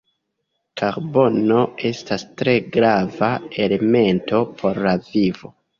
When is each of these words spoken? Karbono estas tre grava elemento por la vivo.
Karbono 0.81 1.59
estas 1.91 2.25
tre 2.41 2.57
grava 2.79 3.33
elemento 3.69 4.45
por 4.63 4.87
la 4.89 5.01
vivo. 5.15 5.59